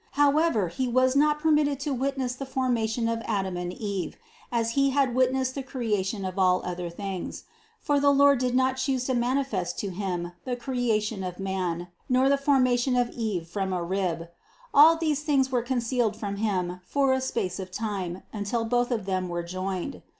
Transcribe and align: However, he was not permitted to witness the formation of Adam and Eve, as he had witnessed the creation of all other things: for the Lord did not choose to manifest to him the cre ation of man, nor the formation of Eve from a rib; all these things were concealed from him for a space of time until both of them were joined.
However, 0.13 0.69
he 0.69 0.87
was 0.87 1.15
not 1.15 1.37
permitted 1.37 1.79
to 1.81 1.93
witness 1.93 2.33
the 2.33 2.47
formation 2.47 3.07
of 3.07 3.21
Adam 3.25 3.55
and 3.55 3.71
Eve, 3.71 4.17
as 4.51 4.71
he 4.71 4.89
had 4.89 5.13
witnessed 5.13 5.53
the 5.53 5.61
creation 5.61 6.25
of 6.25 6.39
all 6.39 6.63
other 6.65 6.89
things: 6.89 7.43
for 7.79 7.99
the 7.99 8.09
Lord 8.09 8.39
did 8.39 8.55
not 8.55 8.77
choose 8.77 9.03
to 9.03 9.13
manifest 9.13 9.77
to 9.77 9.89
him 9.91 10.31
the 10.43 10.55
cre 10.55 10.73
ation 10.73 11.23
of 11.23 11.39
man, 11.39 11.89
nor 12.09 12.29
the 12.29 12.37
formation 12.41 12.95
of 12.95 13.11
Eve 13.11 13.47
from 13.47 13.71
a 13.73 13.83
rib; 13.83 14.27
all 14.73 14.95
these 14.97 15.21
things 15.21 15.51
were 15.51 15.61
concealed 15.61 16.15
from 16.17 16.37
him 16.37 16.79
for 16.83 17.13
a 17.13 17.21
space 17.21 17.59
of 17.59 17.69
time 17.69 18.23
until 18.33 18.65
both 18.65 18.89
of 18.89 19.05
them 19.05 19.29
were 19.29 19.43
joined. 19.43 20.01